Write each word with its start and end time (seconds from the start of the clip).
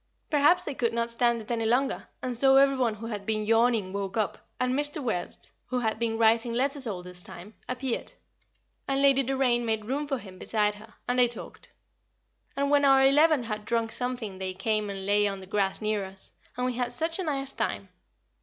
Perhaps 0.31 0.65
they 0.65 0.73
could 0.73 0.93
not 0.95 1.11
stand 1.11 1.43
it 1.43 1.51
any 1.51 1.65
longer, 1.67 2.07
and 2.23 2.35
so 2.35 2.55
every 2.55 2.75
one 2.75 2.95
who 2.95 3.05
had 3.05 3.23
been 3.23 3.45
yawning 3.45 3.93
woke 3.93 4.17
up, 4.17 4.39
and 4.59 4.73
Mr. 4.73 4.99
Wertz, 4.99 5.53
who 5.67 5.77
had 5.77 5.99
been 5.99 6.17
writing 6.17 6.53
letters 6.53 6.87
all 6.87 7.03
this 7.03 7.21
time, 7.21 7.53
appeared, 7.69 8.13
and 8.87 8.99
Lady 8.99 9.21
Doraine 9.21 9.63
made 9.63 9.85
room 9.85 10.07
for 10.07 10.17
him 10.17 10.39
beside 10.39 10.73
her, 10.73 10.95
and 11.07 11.19
they 11.19 11.27
talked; 11.27 11.69
and 12.57 12.71
when 12.71 12.83
our 12.83 13.03
Eleven 13.03 13.43
had 13.43 13.63
drunk 13.63 13.91
something 13.91 14.39
they 14.39 14.55
came 14.55 14.89
and 14.89 15.05
lay 15.05 15.27
on 15.27 15.39
the 15.39 15.45
grass 15.45 15.81
near 15.81 16.03
us, 16.03 16.31
and 16.57 16.65
we 16.65 16.73
had 16.73 16.93
such 16.93 17.19
a 17.19 17.23
nice 17.23 17.51
time. 17.51 17.89